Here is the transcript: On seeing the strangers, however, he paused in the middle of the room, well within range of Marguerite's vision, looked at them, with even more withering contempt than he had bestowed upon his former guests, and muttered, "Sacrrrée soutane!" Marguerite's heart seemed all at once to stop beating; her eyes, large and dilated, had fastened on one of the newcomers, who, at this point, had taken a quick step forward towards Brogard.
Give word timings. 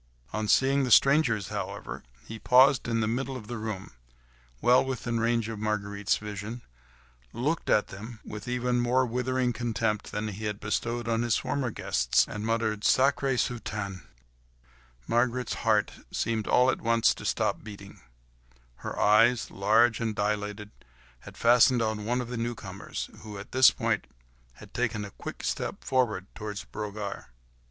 On 0.33 0.47
seeing 0.47 0.83
the 0.83 0.89
strangers, 0.89 1.49
however, 1.49 2.01
he 2.25 2.39
paused 2.39 2.87
in 2.87 3.01
the 3.01 3.07
middle 3.07 3.37
of 3.37 3.45
the 3.45 3.59
room, 3.59 3.91
well 4.59 4.83
within 4.83 5.19
range 5.19 5.47
of 5.47 5.59
Marguerite's 5.59 6.17
vision, 6.17 6.63
looked 7.33 7.69
at 7.69 7.89
them, 7.89 8.19
with 8.25 8.47
even 8.47 8.79
more 8.79 9.05
withering 9.05 9.53
contempt 9.53 10.11
than 10.11 10.29
he 10.29 10.45
had 10.45 10.59
bestowed 10.59 11.07
upon 11.07 11.21
his 11.21 11.37
former 11.37 11.69
guests, 11.69 12.25
and 12.27 12.47
muttered, 12.47 12.81
"Sacrrrée 12.81 13.37
soutane!" 13.39 14.01
Marguerite's 15.05 15.53
heart 15.61 15.91
seemed 16.11 16.47
all 16.47 16.71
at 16.71 16.81
once 16.81 17.13
to 17.13 17.23
stop 17.23 17.63
beating; 17.63 18.01
her 18.77 18.97
eyes, 18.99 19.51
large 19.51 19.99
and 19.99 20.15
dilated, 20.15 20.71
had 21.19 21.37
fastened 21.37 21.83
on 21.83 22.05
one 22.05 22.21
of 22.21 22.29
the 22.29 22.37
newcomers, 22.37 23.11
who, 23.19 23.37
at 23.37 23.51
this 23.51 23.69
point, 23.69 24.07
had 24.53 24.73
taken 24.73 25.05
a 25.05 25.11
quick 25.11 25.43
step 25.43 25.83
forward 25.83 26.25
towards 26.33 26.63
Brogard. 26.63 27.25